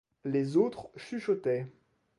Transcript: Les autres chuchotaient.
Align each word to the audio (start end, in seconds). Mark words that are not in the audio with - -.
Les 0.25 0.57
autres 0.57 0.89
chuchotaient. 0.97 1.67